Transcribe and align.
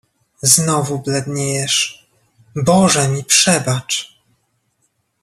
"znowu 0.41 0.99
bledniejesz... 0.99 2.07
Boże 2.55 3.07
mi 3.07 3.23
przebacz!" 3.23 4.21